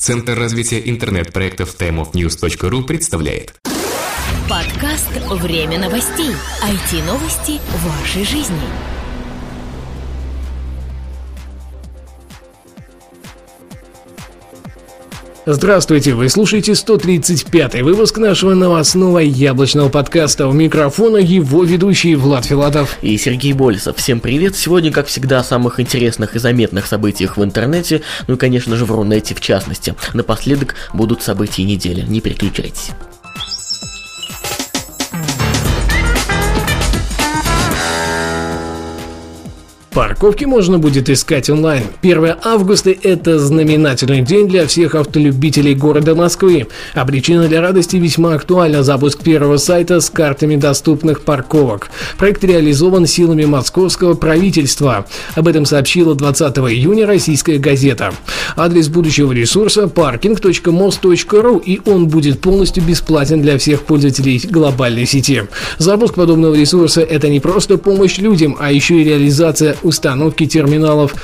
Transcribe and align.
Центр 0.00 0.32
развития 0.32 0.80
интернет-проектов 0.88 1.76
timeofnews.ru 1.78 2.84
представляет 2.84 3.52
Подкаст 4.48 5.10
«Время 5.42 5.78
новостей». 5.78 6.30
IT-новости 6.64 7.60
вашей 7.84 8.24
жизни. 8.24 8.56
Здравствуйте, 15.52 16.14
вы 16.14 16.28
слушаете 16.28 16.76
135 16.76 17.82
выпуск 17.82 18.18
нашего 18.18 18.54
новостного 18.54 19.18
яблочного 19.18 19.88
подкаста. 19.88 20.46
У 20.46 20.52
микрофона 20.52 21.16
его 21.16 21.64
ведущий 21.64 22.14
Влад 22.14 22.44
Филатов. 22.44 22.98
И 23.02 23.18
Сергей 23.18 23.52
Болесов. 23.52 23.96
Всем 23.96 24.20
привет. 24.20 24.54
Сегодня, 24.54 24.92
как 24.92 25.08
всегда, 25.08 25.40
о 25.40 25.44
самых 25.44 25.80
интересных 25.80 26.36
и 26.36 26.38
заметных 26.38 26.86
событиях 26.86 27.36
в 27.36 27.42
интернете, 27.42 28.02
ну 28.28 28.34
и, 28.34 28.36
конечно 28.36 28.76
же, 28.76 28.84
в 28.84 28.92
Рунете 28.92 29.34
в 29.34 29.40
частности. 29.40 29.96
Напоследок 30.14 30.76
будут 30.94 31.24
события 31.24 31.64
недели. 31.64 32.02
Не 32.02 32.20
переключайтесь. 32.20 32.90
Парковки 39.92 40.44
можно 40.44 40.78
будет 40.78 41.10
искать 41.10 41.50
онлайн. 41.50 41.82
1 42.02 42.34
августа– 42.44 42.94
это 43.02 43.40
знаменательный 43.40 44.22
день 44.22 44.46
для 44.46 44.68
всех 44.68 44.94
автолюбителей 44.94 45.74
города 45.74 46.14
Москвы. 46.14 46.68
А 46.94 47.04
причина 47.04 47.48
для 47.48 47.60
радости 47.60 47.96
весьма 47.96 48.34
актуальна– 48.34 48.82
запуск 48.84 49.20
первого 49.24 49.56
сайта 49.56 50.00
с 50.00 50.08
картами 50.08 50.54
доступных 50.54 51.22
парковок. 51.22 51.90
Проект 52.18 52.44
реализован 52.44 53.04
силами 53.06 53.44
московского 53.46 54.14
правительства. 54.14 55.06
Об 55.34 55.48
этом 55.48 55.64
сообщила 55.66 56.14
20 56.14 56.56
июня 56.58 57.04
российская 57.04 57.58
газета. 57.58 58.14
Адрес 58.54 58.86
будущего 58.86 59.32
ресурса– 59.32 59.82
parking.most.ru 59.92 61.60
и 61.64 61.80
он 61.84 62.06
будет 62.06 62.40
полностью 62.40 62.84
бесплатен 62.84 63.42
для 63.42 63.58
всех 63.58 63.82
пользователей 63.82 64.40
глобальной 64.48 65.06
сети. 65.06 65.42
Запуск 65.78 66.14
подобного 66.14 66.54
ресурса– 66.54 67.00
это 67.02 67.28
не 67.28 67.40
просто 67.40 67.76
помощь 67.76 68.18
людям, 68.18 68.56
а 68.60 68.70
еще 68.70 69.00
и 69.00 69.04
реализация 69.04 69.74
установки 69.82 70.46
терминалов 70.46 71.14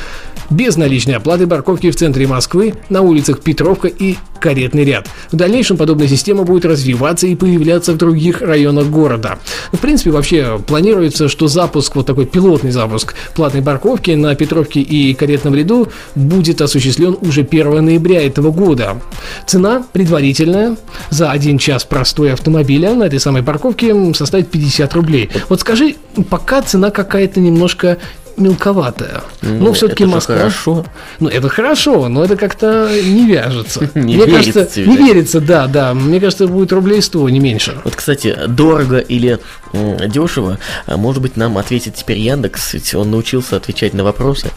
без 0.51 0.77
наличной 0.77 1.15
оплаты 1.15 1.47
парковки 1.47 1.91
в 1.91 1.97
центре 1.97 2.27
Москвы, 2.27 2.75
на 2.89 3.03
улицах 3.03 3.41
Петровка 3.41 3.89
и 3.89 4.17
Каретный 4.39 4.85
ряд. 4.85 5.09
В 5.33 5.37
дальнейшем 5.37 5.77
подобная 5.77 6.09
система 6.09 6.45
будет 6.45 6.67
развиваться 6.67 7.27
и 7.27 7.35
появляться 7.35 7.95
в 7.95 7.97
других 7.97 8.43
районах 8.43 8.87
города. 8.89 9.39
В 9.73 9.79
принципе, 9.79 10.11
вообще 10.11 10.61
планируется, 10.65 11.29
что 11.29 11.49
запуск, 11.49 11.97
вот 11.97 12.07
такой 12.07 12.27
пилотный 12.27 12.71
запуск 12.71 13.15
платной 13.35 13.63
парковки 13.63 14.11
на 14.11 14.35
Петровке 14.35 14.81
и 14.81 15.15
Каретном 15.15 15.55
ряду 15.55 15.89
будет 16.15 16.61
осуществлен 16.61 17.17
уже 17.23 17.41
1 17.41 17.85
ноября 17.85 18.25
этого 18.25 18.53
года. 18.53 19.01
Цена 19.47 19.85
предварительная 19.93 20.77
за 21.11 21.31
один 21.31 21.59
час 21.59 21.85
простой 21.85 22.35
автомобиля 22.35 22.95
на 22.95 23.05
этой 23.05 23.21
самой 23.21 23.43
парковке 23.43 23.95
составит 24.15 24.51
50 24.51 24.95
рублей. 24.95 25.31
Вот 25.49 25.61
скажи, 25.61 25.97
пока 26.29 26.63
цена 26.63 26.91
какая-то 26.91 27.41
немножко 27.41 27.99
мелковатая. 28.37 29.23
Ну, 29.43 29.67
но 29.67 29.73
все-таки 29.73 30.05
Москва. 30.05 30.37
Хорошо. 30.37 30.85
Ну, 31.21 31.29
это 31.29 31.49
хорошо, 31.49 32.09
но 32.09 32.25
это 32.25 32.37
как-то 32.37 32.91
не 33.05 33.27
вяжется. 33.27 33.91
Не 33.95 34.17
Мне 34.17 34.27
верится 34.27 34.53
кажется, 34.53 34.67
тебе, 34.67 34.87
не 34.87 34.97
верится, 34.97 35.41
да, 35.41 35.67
да. 35.67 35.95
Мне 35.95 36.21
кажется, 36.21 36.47
будет 36.47 36.73
рублей 36.73 37.03
100, 37.03 37.29
не 37.31 37.41
меньше. 37.41 37.79
Вот, 37.85 37.97
кстати, 37.97 38.37
дорого 38.49 38.99
или 38.99 39.39
дешево, 39.73 40.59
а, 40.87 40.97
может 40.97 41.23
быть, 41.23 41.37
нам 41.37 41.59
ответит 41.59 41.95
теперь 41.95 42.19
Яндекс, 42.19 42.75
ведь 42.75 42.95
он 42.95 43.11
научился 43.11 43.57
отвечать 43.57 43.95
на 43.95 44.05
вопросы. 44.05 44.51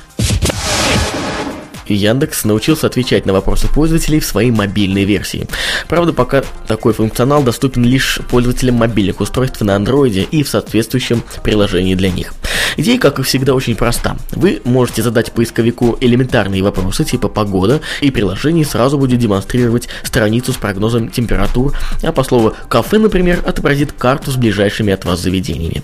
Яндекс 1.93 2.45
научился 2.45 2.87
отвечать 2.87 3.25
на 3.25 3.33
вопросы 3.33 3.67
пользователей 3.67 4.19
в 4.19 4.25
своей 4.25 4.51
мобильной 4.51 5.05
версии. 5.05 5.47
Правда, 5.87 6.13
пока 6.13 6.43
такой 6.67 6.93
функционал 6.93 7.43
доступен 7.43 7.83
лишь 7.83 8.19
пользователям 8.29 8.75
мобильных 8.75 9.21
устройств 9.21 9.61
на 9.61 9.75
андроиде 9.75 10.23
и 10.23 10.43
в 10.43 10.49
соответствующем 10.49 11.23
приложении 11.43 11.95
для 11.95 12.11
них. 12.11 12.33
Идея, 12.77 12.99
как 12.99 13.19
и 13.19 13.23
всегда, 13.23 13.53
очень 13.53 13.75
проста. 13.75 14.15
Вы 14.31 14.61
можете 14.63 15.01
задать 15.01 15.31
поисковику 15.31 15.97
элементарные 15.99 16.63
вопросы 16.63 17.03
типа 17.03 17.27
погода, 17.27 17.81
и 18.01 18.11
приложение 18.11 18.65
сразу 18.65 18.97
будет 18.97 19.19
демонстрировать 19.19 19.89
страницу 20.03 20.53
с 20.53 20.55
прогнозом 20.55 21.09
температур, 21.09 21.73
а 22.03 22.11
по 22.11 22.23
слову 22.23 22.53
кафе, 22.69 22.97
например, 22.99 23.43
отобразит 23.45 23.91
карту 23.91 24.31
с 24.31 24.35
ближайшими 24.35 24.93
от 24.93 25.05
вас 25.05 25.19
заведениями. 25.19 25.83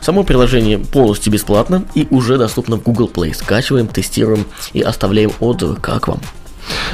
Само 0.00 0.22
приложение 0.22 0.78
полностью 0.78 1.32
бесплатно 1.32 1.84
и 1.94 2.06
уже 2.10 2.38
доступно 2.38 2.76
в 2.76 2.82
Google 2.82 3.10
Play. 3.12 3.34
Скачиваем, 3.34 3.86
тестируем 3.86 4.46
и 4.72 4.80
оставляем 4.80 5.32
отзывы, 5.40 5.76
как 5.76 6.08
вам. 6.08 6.20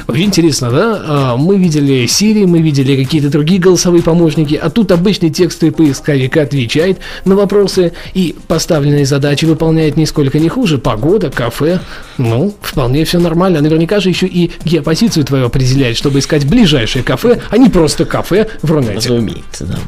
Очень 0.06 0.24
интересно, 0.24 0.70
да? 0.70 1.02
А, 1.06 1.36
Мы 1.36 1.56
видели 1.56 2.04
Siri, 2.04 2.46
мы 2.46 2.60
видели 2.60 3.02
какие-то 3.02 3.30
другие 3.30 3.60
голосовые 3.60 4.02
помощники, 4.02 4.54
а 4.54 4.70
тут 4.70 4.92
обычный 4.92 5.30
текстовый 5.30 5.72
поисковик 5.72 6.36
отвечает 6.36 6.98
на 7.24 7.36
вопросы 7.36 7.92
и 8.14 8.36
поставленные 8.48 9.06
задачи 9.06 9.44
выполняет 9.44 9.96
нисколько 9.96 10.38
не 10.38 10.48
хуже. 10.48 10.78
Погода, 10.78 11.30
кафе, 11.30 11.80
ну, 12.18 12.54
вполне 12.60 13.04
все 13.04 13.18
нормально. 13.18 13.60
Наверняка 13.60 14.00
же 14.00 14.08
еще 14.08 14.26
и 14.26 14.50
геопозицию 14.64 15.24
твою 15.24 15.46
определяет, 15.46 15.96
чтобы 15.96 16.18
искать 16.18 16.46
ближайшее 16.46 17.02
кафе, 17.02 17.41
а 17.50 17.56
не 17.56 17.68
просто 17.68 18.04
кафе 18.04 18.48
в 18.62 18.70
Рунете. 18.70 18.94
Разумеется, 18.94 19.64
да. 19.66 19.78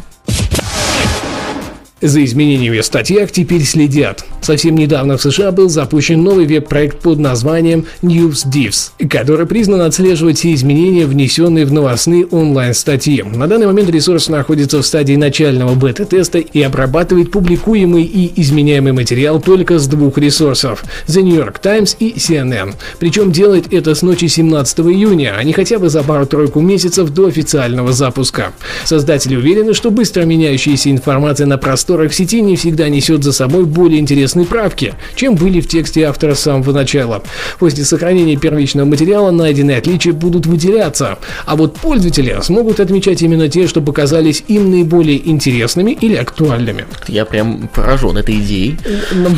За 2.00 2.24
изменениями 2.24 2.80
в 2.80 2.84
статьях 2.84 3.30
теперь 3.30 3.62
следят. 3.62 4.24
Совсем 4.42 4.74
недавно 4.74 5.16
в 5.16 5.22
США 5.22 5.52
был 5.52 5.68
запущен 5.68 6.22
новый 6.22 6.44
веб-проект 6.44 6.98
под 6.98 7.18
названием 7.18 7.86
NewsDivs, 8.02 9.08
который 9.08 9.46
признан 9.46 9.80
отслеживать 9.80 10.38
все 10.38 10.52
изменения, 10.54 11.06
внесенные 11.06 11.64
в 11.64 11.72
новостные 11.72 12.26
онлайн-статьи. 12.26 13.22
На 13.22 13.46
данный 13.46 13.66
момент 13.66 13.88
ресурс 13.90 14.28
находится 14.28 14.82
в 14.82 14.86
стадии 14.86 15.14
начального 15.14 15.74
бета-теста 15.74 16.38
и 16.40 16.60
обрабатывает 16.62 17.30
публикуемый 17.30 18.02
и 18.02 18.38
изменяемый 18.42 18.92
материал 18.92 19.40
только 19.40 19.78
с 19.78 19.86
двух 19.86 20.18
ресурсов– 20.18 20.84
The 21.06 21.22
New 21.22 21.36
York 21.36 21.60
Times 21.60 21.96
и 22.00 22.12
CNN. 22.12 22.74
Причем 22.98 23.30
делает 23.30 23.72
это 23.72 23.94
с 23.94 24.02
ночи 24.02 24.26
17 24.26 24.80
июня, 24.80 25.36
а 25.38 25.44
не 25.44 25.52
хотя 25.52 25.78
бы 25.78 25.88
за 25.88 26.02
пару-тройку 26.02 26.60
месяцев 26.60 27.10
до 27.10 27.28
официального 27.28 27.92
запуска. 27.92 28.52
Создатели 28.84 29.36
уверены, 29.36 29.74
что 29.74 29.90
быстро 29.90 30.24
меняющаяся 30.24 30.90
информация 30.90 31.46
на 31.46 31.56
просторах 31.84 32.14
сети 32.14 32.40
не 32.40 32.56
всегда 32.56 32.88
несет 32.88 33.22
за 33.22 33.32
собой 33.32 33.66
более 33.66 34.00
интересные 34.00 34.46
правки, 34.46 34.94
чем 35.16 35.34
были 35.34 35.60
в 35.60 35.68
тексте 35.68 36.04
автора 36.04 36.34
с 36.34 36.40
самого 36.40 36.72
начала. 36.72 37.22
После 37.58 37.84
сохранения 37.84 38.36
первичного 38.36 38.86
материала 38.86 39.30
найденные 39.30 39.76
отличия 39.76 40.14
будут 40.14 40.46
выделяться, 40.46 41.18
а 41.44 41.56
вот 41.56 41.76
пользователи 41.76 42.38
смогут 42.42 42.80
отмечать 42.80 43.20
именно 43.20 43.50
те, 43.50 43.66
что 43.66 43.82
показались 43.82 44.44
им 44.48 44.70
наиболее 44.70 45.28
интересными 45.28 45.90
или 45.90 46.14
актуальными. 46.14 46.86
Я 47.06 47.26
прям 47.26 47.68
поражен 47.68 48.16
этой 48.16 48.36
идеей. 48.36 48.78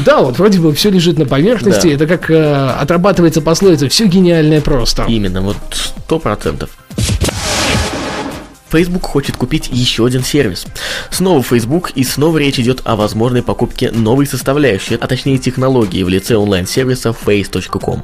Да, 0.05 0.21
вот 0.21 0.39
вроде 0.39 0.61
бы 0.61 0.73
все 0.73 0.91
лежит 0.91 1.19
на 1.19 1.27
поверхности, 1.27 1.89
Да. 1.89 1.95
это 1.95 2.07
как 2.07 2.31
э, 2.31 2.71
отрабатывается 2.81 3.41
пословица 3.41 3.89
«все 3.89 4.07
гениальное 4.07 4.61
просто». 4.61 5.05
Именно, 5.09 5.41
вот 5.41 5.57
сто 5.73 6.21
процентов. 6.21 6.71
Facebook 8.71 9.05
хочет 9.05 9.37
купить 9.37 9.69
еще 9.71 10.07
один 10.07 10.25
сервис. 10.25 10.67
Снова 11.11 11.43
Facebook 11.43 11.91
и 11.95 12.05
снова 12.05 12.39
речь 12.39 12.59
идет 12.59 12.81
о 12.85 12.97
возможной 12.97 13.43
покупке 13.43 13.91
новой 13.91 14.27
составляющей, 14.27 14.97
а 14.97 15.07
точнее 15.07 15.39
технологии 15.39 16.03
в 16.03 16.09
лице 16.09 16.37
онлайн-сервиса 16.37 17.11
face.com. 17.11 18.03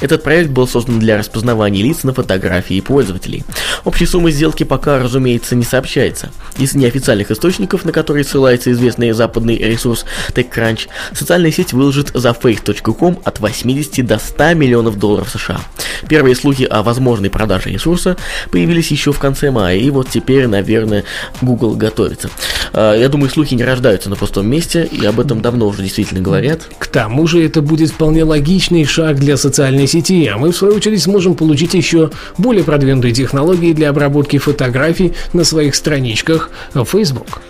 Этот 0.00 0.22
проект 0.22 0.50
был 0.50 0.68
создан 0.68 1.00
для 1.00 1.18
распознавания 1.18 1.82
лиц 1.82 2.04
на 2.04 2.14
фотографии 2.14 2.80
пользователей. 2.80 3.44
Общей 3.84 4.06
суммы 4.06 4.30
сделки 4.30 4.64
пока, 4.64 4.98
разумеется, 4.98 5.56
не 5.56 5.64
сообщается. 5.64 6.30
Из 6.58 6.74
неофициальных 6.74 7.30
источников, 7.30 7.84
на 7.84 7.92
которые 7.92 8.24
ссылается 8.24 8.70
известный 8.72 9.12
западный 9.12 9.58
ресурс 9.58 10.04
TechCrunch, 10.32 10.88
социальная 11.12 11.50
сеть 11.50 11.72
выложит 11.72 12.10
за 12.14 12.30
face.com 12.30 13.18
от 13.24 13.40
80 13.40 14.06
до 14.06 14.18
100 14.18 14.54
миллионов 14.54 14.98
долларов 14.98 15.30
США. 15.30 15.60
Первые 16.08 16.36
слухи 16.36 16.62
о 16.64 16.82
возможной 16.82 17.30
продаже 17.30 17.70
ресурса 17.70 18.16
появились 18.50 18.90
еще 18.90 19.12
в 19.12 19.18
конце 19.18 19.50
мая, 19.50 19.78
и 19.88 19.90
вот 19.90 20.08
теперь, 20.08 20.46
наверное, 20.46 21.04
Google 21.40 21.74
готовится. 21.74 22.30
А, 22.72 22.94
Я 22.94 23.08
думаю, 23.08 23.30
слухи 23.30 23.54
не 23.54 23.64
рождаются 23.64 24.10
на 24.10 24.16
пустом 24.16 24.46
месте, 24.46 24.86
и 24.90 25.04
об 25.04 25.18
этом 25.18 25.40
давно 25.40 25.66
уже 25.66 25.82
действительно 25.82 26.20
говорят. 26.20 26.60
К 26.78 26.86
тому 26.86 27.26
же 27.26 27.42
это 27.42 27.62
будет 27.62 27.90
вполне 27.90 28.22
логичный 28.22 28.84
шаг 28.84 29.18
для 29.18 29.36
социальной 29.36 29.86
сети, 29.86 30.26
а 30.26 30.36
мы 30.36 30.52
в 30.52 30.56
свою 30.56 30.74
очередь 30.74 31.02
сможем 31.02 31.34
получить 31.34 31.74
еще 31.74 32.10
более 32.36 32.64
продвинутые 32.64 33.14
технологии 33.14 33.72
для 33.72 33.88
обработки 33.90 34.36
фотографий 34.38 35.14
на 35.32 35.44
своих 35.44 35.74
страничках 35.74 36.50
в 36.74 36.84
Facebook. 36.84 37.40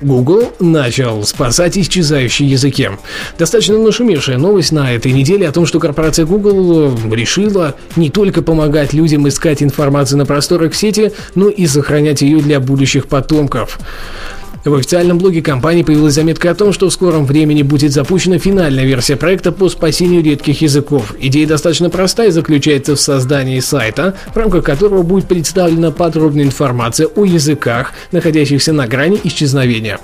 Google 0.00 0.52
начал 0.60 1.24
спасать 1.24 1.76
исчезающие 1.76 2.48
языки. 2.48 2.90
Достаточно 3.38 3.78
нашумевшая 3.78 4.38
новость 4.38 4.72
на 4.72 4.92
этой 4.92 5.12
неделе 5.12 5.46
о 5.46 5.52
том, 5.52 5.66
что 5.66 5.78
корпорация 5.78 6.24
Google 6.24 6.94
э, 6.94 7.14
решила 7.14 7.74
не 7.96 8.10
только 8.10 8.42
помогать 8.42 8.92
людям 8.92 9.28
искать 9.28 9.62
информацию 9.62 10.18
на 10.18 10.26
просторах 10.26 10.74
сети, 10.74 11.12
но 11.34 11.48
и 11.48 11.66
сохранять 11.66 12.22
ее 12.22 12.40
для 12.40 12.60
будущих 12.60 13.08
потомков. 13.08 13.78
В 14.62 14.74
официальном 14.74 15.16
блоге 15.16 15.40
компании 15.40 15.82
появилась 15.82 16.12
заметка 16.12 16.50
о 16.50 16.54
том, 16.54 16.74
что 16.74 16.90
в 16.90 16.92
скором 16.92 17.24
времени 17.24 17.62
будет 17.62 17.92
запущена 17.92 18.38
финальная 18.38 18.84
версия 18.84 19.16
проекта 19.16 19.52
по 19.52 19.70
спасению 19.70 20.22
редких 20.22 20.60
языков. 20.60 21.14
Идея 21.18 21.46
достаточно 21.46 21.88
проста 21.88 22.26
и 22.26 22.30
заключается 22.30 22.94
в 22.94 23.00
создании 23.00 23.58
сайта, 23.60 24.14
в 24.34 24.36
рамках 24.36 24.64
которого 24.64 25.02
будет 25.02 25.26
представлена 25.28 25.92
подробная 25.92 26.44
информация 26.44 27.06
о 27.06 27.24
языках, 27.24 27.94
находящихся 28.12 28.74
на 28.74 28.86
грани 28.86 29.18
исчезновения. 29.24 29.98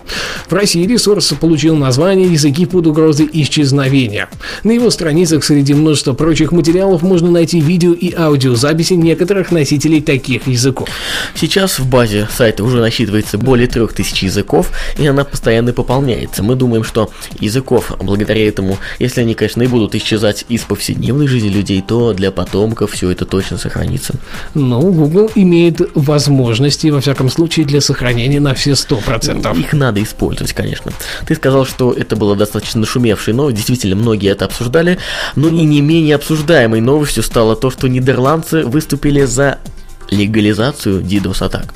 В 0.48 0.54
России 0.54 0.86
ресурс 0.86 1.34
получил 1.38 1.76
название 1.76 2.32
«Языки 2.32 2.64
под 2.64 2.86
угрозой 2.86 3.28
исчезновения». 3.30 4.30
На 4.64 4.70
его 4.70 4.88
страницах 4.88 5.44
среди 5.44 5.74
множества 5.74 6.14
прочих 6.14 6.52
материалов 6.52 7.02
можно 7.02 7.30
найти 7.30 7.60
видео 7.60 7.92
и 7.92 8.14
аудиозаписи 8.14 8.94
некоторых 8.94 9.52
носителей 9.52 10.00
таких 10.00 10.46
языков. 10.46 10.88
Сейчас 11.34 11.78
в 11.78 11.86
базе 11.90 12.26
сайта 12.34 12.64
уже 12.64 12.80
насчитывается 12.80 13.36
более 13.36 13.68
трех 13.68 13.92
тысяч 13.92 14.22
языков, 14.22 14.45
языков, 14.46 14.70
и 14.98 15.06
она 15.06 15.24
постоянно 15.24 15.72
пополняется. 15.72 16.42
Мы 16.42 16.54
думаем, 16.54 16.84
что 16.84 17.10
языков, 17.40 17.92
благодаря 17.98 18.46
этому, 18.48 18.78
если 18.98 19.22
они, 19.22 19.34
конечно, 19.34 19.62
и 19.62 19.66
будут 19.66 19.94
исчезать 19.94 20.44
из 20.48 20.62
повседневной 20.62 21.26
жизни 21.26 21.48
людей, 21.48 21.82
то 21.86 22.12
для 22.12 22.30
потомков 22.30 22.92
все 22.92 23.10
это 23.10 23.24
точно 23.24 23.58
сохранится. 23.58 24.14
Ну, 24.54 24.80
Google 24.92 25.30
имеет 25.34 25.80
возможности, 25.94 26.88
во 26.88 27.00
всяком 27.00 27.30
случае, 27.30 27.66
для 27.66 27.80
сохранения 27.80 28.40
на 28.40 28.54
все 28.54 28.76
сто 28.76 28.96
процентов. 28.96 29.58
Их 29.58 29.72
надо 29.72 30.02
использовать, 30.02 30.52
конечно. 30.52 30.92
Ты 31.26 31.34
сказал, 31.34 31.66
что 31.66 31.92
это 31.92 32.16
было 32.16 32.36
достаточно 32.36 32.80
нашумевшей 32.80 33.34
новость, 33.34 33.56
действительно, 33.56 33.96
многие 33.96 34.30
это 34.30 34.44
обсуждали, 34.44 34.98
но 35.34 35.48
и 35.48 35.64
не 35.64 35.80
менее 35.80 36.14
обсуждаемой 36.14 36.80
новостью 36.80 37.22
стало 37.22 37.56
то, 37.56 37.70
что 37.70 37.88
нидерландцы 37.88 38.64
выступили 38.64 39.24
за 39.24 39.58
легализацию 40.10 41.02
DDoS-атак. 41.02 41.74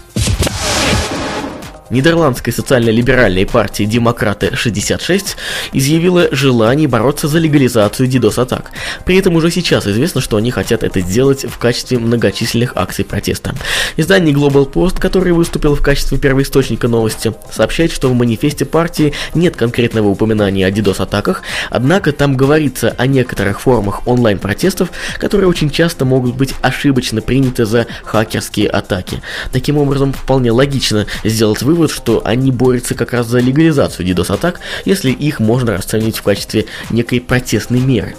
Нидерландской 1.91 2.53
социально-либеральной 2.53 3.47
партии 3.47 3.85
«Демократы-66» 3.85 5.37
изъявила 5.73 6.29
желание 6.31 6.87
бороться 6.87 7.27
за 7.27 7.39
легализацию 7.39 8.09
DDoS-атак. 8.09 8.71
При 9.05 9.17
этом 9.17 9.35
уже 9.35 9.51
сейчас 9.51 9.87
известно, 9.89 10.21
что 10.21 10.37
они 10.37 10.53
хотят 10.53 10.85
это 10.85 11.01
сделать 11.01 11.45
в 11.45 11.59
качестве 11.59 11.99
многочисленных 11.99 12.73
акций 12.77 13.05
протеста. 13.05 13.55
Издание 13.97 14.35
Global 14.35 14.71
Post, 14.71 15.01
который 15.01 15.33
выступил 15.33 15.75
в 15.75 15.83
качестве 15.83 16.17
первоисточника 16.19 16.87
новости, 16.87 17.35
сообщает, 17.53 17.91
что 17.91 18.09
в 18.09 18.15
манифесте 18.15 18.65
партии 18.65 19.13
нет 19.35 19.57
конкретного 19.57 20.09
упоминания 20.09 20.67
о 20.67 20.71
DDoS-атаках, 20.71 21.43
однако 21.71 22.13
там 22.13 22.37
говорится 22.37 22.95
о 22.97 23.07
некоторых 23.09 23.61
формах 23.61 24.07
онлайн-протестов, 24.07 24.91
которые 25.19 25.49
очень 25.49 25.71
часто 25.71 26.05
могут 26.05 26.37
быть 26.37 26.55
ошибочно 26.63 27.21
приняты 27.21 27.67
за 27.67 27.87
хакерские 28.05 28.69
атаки. 28.69 29.21
Таким 29.51 29.77
образом, 29.77 30.13
вполне 30.13 30.53
логично 30.53 31.07
сделать 31.25 31.63
вывод, 31.63 31.80
вывод, 31.81 31.91
что 31.91 32.21
они 32.25 32.51
борются 32.51 32.95
как 32.95 33.13
раз 33.13 33.27
за 33.27 33.39
легализацию 33.39 34.07
DDoS-атак, 34.07 34.61
если 34.85 35.11
их 35.11 35.41
можно 35.41 35.77
расценить 35.77 36.19
в 36.19 36.23
качестве 36.23 36.67
некой 36.91 37.21
протестной 37.21 37.81
меры. 37.81 38.17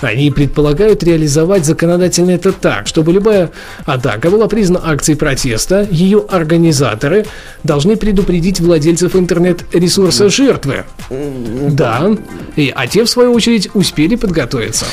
Они 0.00 0.30
предполагают 0.30 1.02
реализовать 1.02 1.66
законодательно 1.66 2.30
это 2.30 2.52
так, 2.52 2.86
чтобы 2.86 3.12
любая 3.12 3.50
атака 3.84 4.30
была 4.30 4.48
признана 4.48 4.90
акцией 4.90 5.18
протеста, 5.18 5.86
ее 5.90 6.24
организаторы 6.30 7.26
должны 7.62 7.96
предупредить 7.96 8.60
владельцев 8.60 9.14
интернет-ресурса 9.14 10.30
жертвы. 10.30 10.84
Да, 11.10 12.10
и, 12.56 12.72
а 12.74 12.86
те, 12.86 13.04
в 13.04 13.10
свою 13.10 13.32
очередь, 13.34 13.68
успели 13.74 14.16
подготовиться. 14.16 14.86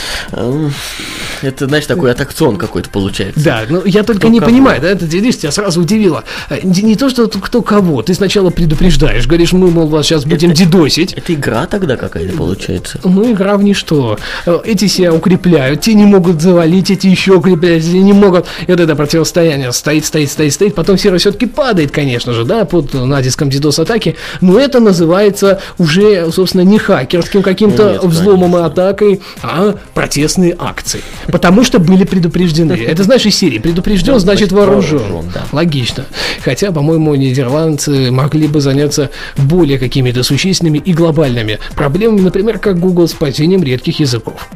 Это, 1.42 1.68
знаешь, 1.68 1.86
такой 1.86 2.12
аттракцион 2.12 2.58
какой-то 2.58 2.90
получается. 2.90 3.44
Да, 3.44 3.64
но 3.70 3.82
я 3.86 4.04
только 4.04 4.22
кто 4.22 4.30
не 4.30 4.40
кого? 4.40 4.52
понимаю, 4.52 4.82
да, 4.82 4.90
это 4.90 5.06
видишь, 5.06 5.38
тебя 5.38 5.52
сразу 5.52 5.82
удивило. 5.82 6.24
Э, 6.50 6.60
не 6.64 6.96
то, 6.96 7.10
что 7.10 7.28
кто 7.28 7.62
кого, 7.62 8.01
ты 8.02 8.14
сначала 8.14 8.50
предупреждаешь, 8.50 9.28
говоришь, 9.28 9.54
мы, 9.54 9.70
мол, 9.72 9.88
вас 9.88 10.06
сейчас 10.06 10.26
будем 10.26 10.52
это, 10.52 10.58
дедосить. 10.60 11.14
Это 11.14 11.34
игра 11.34 11.66
тогда 11.66 11.98
какая-то 11.98 12.36
получается? 12.36 13.00
Ну, 13.04 13.32
игра 13.32 13.58
в 13.58 13.64
ничто. 13.64 14.18
Э, 14.46 14.60
эти 14.66 14.88
себя 14.88 15.14
укрепляют, 15.14 15.82
те 15.82 15.94
не 15.94 16.06
могут 16.06 16.42
завалить, 16.42 16.92
эти 16.92 17.08
еще 17.08 17.34
укрепляют, 17.34 17.84
эти 17.84 17.96
не 17.96 18.14
могут. 18.14 18.46
И 18.68 18.72
вот 18.72 18.80
это 18.80 18.96
противостояние 18.96 19.72
стоит, 19.72 20.06
стоит, 20.06 20.32
стоит, 20.32 20.54
стоит, 20.54 20.76
потом 20.76 20.98
сервер 20.98 21.20
все-таки 21.20 21.46
падает, 21.46 21.92
конечно 21.92 22.34
же, 22.34 22.46
да, 22.46 22.66
под 22.66 22.94
натиском 22.94 23.50
DDoS-атаки, 23.50 24.16
но 24.42 24.60
это 24.60 24.80
называется 24.80 25.62
уже, 25.78 26.32
собственно, 26.32 26.62
не 26.62 26.80
хакерским 26.80 27.42
каким-то 27.42 28.00
ну, 28.02 28.10
взломом 28.10 28.58
и 28.58 28.62
атакой, 28.62 29.22
а 29.42 29.76
протестные 29.94 30.56
акции. 30.58 31.02
Потому 31.28 31.64
что 31.64 31.80
были 31.80 32.04
предупреждены. 32.04 32.74
Это 32.74 33.04
знаешь 33.04 33.26
из 33.26 33.36
серии. 33.36 33.60
Предупрежден, 33.60 34.20
значит 34.20 34.52
вооружен. 34.52 35.32
Логично. 35.52 36.06
Хотя, 36.44 36.72
по-моему, 36.72 37.16
нидерландцы 37.16 37.91
могли 38.12 38.48
бы 38.48 38.62
заняться 38.62 39.12
более 39.38 39.78
какими-то 39.80 40.24
существенными 40.24 40.78
и 40.78 40.94
глобальными 40.94 41.60
проблемами, 41.76 42.22
например, 42.22 42.60
как 42.60 42.80
Google 42.80 43.08
с 43.08 43.14
падением 43.14 43.64
редких 43.64 44.00
языков. 44.00 44.48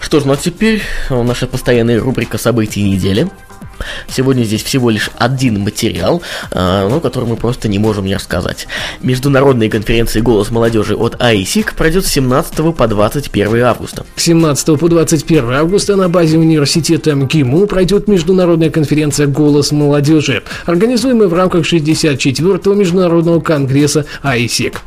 Что 0.00 0.20
ж, 0.20 0.24
ну 0.24 0.32
а 0.32 0.36
теперь 0.36 0.82
наша 1.10 1.46
постоянная 1.46 2.00
рубрика 2.00 2.38
событий 2.38 2.82
недели. 2.82 3.28
Сегодня 4.08 4.44
здесь 4.44 4.62
всего 4.62 4.90
лишь 4.90 5.10
один 5.16 5.60
материал, 5.60 6.22
э, 6.50 6.88
ну, 6.88 7.00
который 7.00 7.28
мы 7.28 7.36
просто 7.36 7.68
не 7.68 7.78
можем 7.78 8.06
не 8.06 8.14
рассказать. 8.14 8.66
Международная 9.00 9.68
конференция 9.68 10.22
«Голос 10.22 10.50
молодежи» 10.50 10.94
от 10.94 11.20
АИСИК 11.20 11.74
пройдет 11.74 12.06
с 12.06 12.10
17 12.10 12.74
по 12.74 12.86
21 12.86 13.62
августа. 13.62 14.04
С 14.16 14.22
17 14.22 14.78
по 14.78 14.88
21 14.88 15.52
августа 15.52 15.96
на 15.96 16.08
базе 16.08 16.38
университета 16.38 17.14
МГИМУ 17.14 17.66
пройдет 17.66 18.08
международная 18.08 18.70
конференция 18.70 19.26
«Голос 19.26 19.72
молодежи», 19.72 20.42
организуемая 20.66 21.28
в 21.28 21.34
рамках 21.34 21.64
64-го 21.64 22.74
международного 22.74 23.40
конгресса 23.40 24.04
АИСИК. 24.22 24.82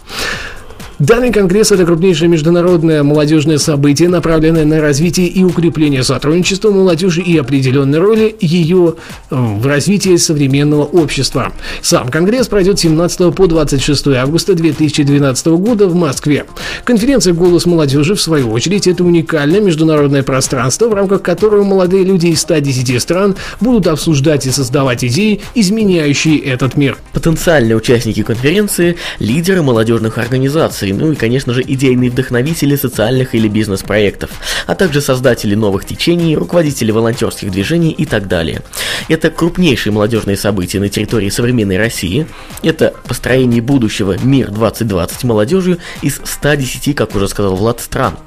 Данный 1.01 1.31
конгресс– 1.31 1.71
это 1.71 1.83
крупнейшее 1.83 2.29
международное 2.29 3.01
молодежное 3.01 3.57
событие, 3.57 4.07
направленное 4.07 4.65
на 4.65 4.79
развитие 4.79 5.25
и 5.25 5.43
укрепление 5.43 6.03
сотрудничества 6.03 6.69
молодежи 6.69 7.23
и 7.23 7.35
определенной 7.39 7.97
роли 7.97 8.35
ее 8.39 8.93
э, 9.31 9.35
в 9.35 9.65
развитии 9.65 10.15
современного 10.17 10.83
общества. 10.83 11.53
Сам 11.81 12.09
конгресс 12.09 12.47
пройдет 12.47 12.79
17 12.79 13.33
по 13.33 13.47
26 13.47 14.09
августа 14.09 14.53
2012 14.53 15.47
года 15.47 15.87
в 15.87 15.95
Москве. 15.95 16.45
Конференция 16.83 17.33
«Голос 17.33 17.65
молодежи», 17.65 18.13
в 18.13 18.21
свою 18.21 18.51
очередь, 18.51 18.85
это 18.85 19.03
уникальное 19.03 19.59
международное 19.59 20.21
пространство, 20.21 20.87
в 20.87 20.93
рамках 20.93 21.23
которого 21.23 21.63
молодые 21.63 22.03
люди 22.03 22.27
из 22.27 22.41
110 22.41 23.01
стран 23.01 23.35
будут 23.59 23.87
обсуждать 23.87 24.45
и 24.45 24.51
создавать 24.51 25.03
идеи, 25.03 25.41
изменяющие 25.55 26.37
этот 26.37 26.77
мир. 26.77 26.99
Потенциальные 27.11 27.75
участники 27.75 28.21
конференции– 28.21 28.97
лидеры 29.19 29.63
молодежных 29.63 30.19
организаций, 30.19 30.90
ну 30.93 31.11
и, 31.11 31.15
конечно 31.15 31.53
же, 31.53 31.61
идейные 31.61 32.09
вдохновители 32.09 32.75
социальных 32.75 33.35
или 33.35 33.47
бизнес-проектов, 33.47 34.31
а 34.67 34.75
также 34.75 35.01
создатели 35.01 35.55
новых 35.55 35.85
течений, 35.85 36.35
руководители 36.35 36.91
волонтерских 36.91 37.51
движений 37.51 37.91
и 37.91 38.05
так 38.05 38.27
далее. 38.27 38.61
Это 39.09 39.29
крупнейшие 39.29 39.93
молодежные 39.93 40.37
события 40.37 40.79
на 40.79 40.89
территории 40.89 41.29
современной 41.29 41.77
России. 41.77 42.27
Это 42.63 42.93
построение 43.07 43.61
будущего 43.61 44.17
«Мир 44.23 44.49
2020» 44.49 45.25
молодежью 45.25 45.77
из 46.01 46.21
110, 46.23 46.95
как 46.95 47.15
уже 47.15 47.27
сказал 47.27 47.55
Влад, 47.55 47.79
стран. 47.79 48.17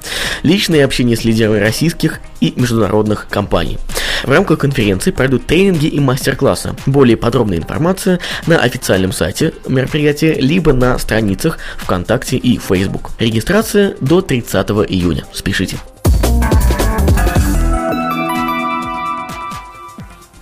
Личное 0.43 0.85
общение 0.85 1.17
с 1.17 1.23
лидерами 1.23 1.59
российских 1.59 2.19
и 2.41 2.53
международных 2.55 3.27
компаний. 3.29 3.77
В 4.23 4.31
рамках 4.31 4.59
конференции 4.59 5.11
пройдут 5.11 5.45
тренинги 5.45 5.87
и 5.87 5.99
мастер-классы. 5.99 6.75
Более 6.85 7.17
подробная 7.17 7.57
информация 7.57 8.19
на 8.47 8.59
официальном 8.59 9.11
сайте 9.11 9.53
мероприятия, 9.67 10.33
либо 10.33 10.73
на 10.73 10.97
страницах 10.97 11.59
ВКонтакте 11.77 12.37
и 12.55 12.57
Facebook. 12.57 13.11
Регистрация 13.19 13.95
до 14.01 14.21
30 14.21 14.67
июня. 14.89 15.25
Спешите. 15.33 15.77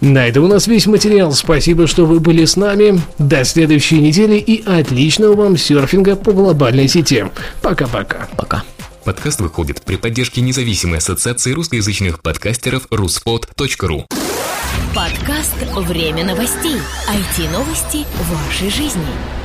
На 0.02 0.28
этом 0.28 0.44
у 0.44 0.48
нас 0.48 0.68
весь 0.68 0.86
материал. 0.86 1.32
Спасибо, 1.32 1.88
что 1.88 2.06
вы 2.06 2.20
были 2.20 2.44
с 2.44 2.58
нами. 2.58 3.02
До 3.20 3.46
следующей 3.46 4.00
недели 4.00 4.36
и 4.36 4.62
отличного 4.62 5.34
вам 5.34 5.58
серфинга 5.58 6.18
по 6.18 6.34
глобальной 6.34 6.90
сети. 6.90 7.26
Пока-пока. 7.62 8.28
Пока. 8.36 8.64
Подкаст 9.06 9.40
выходит 9.40 9.82
при 9.82 9.96
поддержке 9.96 10.42
независимой 10.42 10.98
ассоциации 10.98 11.54
русскоязычных 11.54 12.22
подкастеров 12.22 12.88
ruspod.ru 12.88 14.06
Подкаст 14.94 15.56
«Время 15.76 16.26
новостей». 16.26 16.76
IT-новости 17.10 18.06
вашей 18.30 18.70
жизни. 18.70 19.43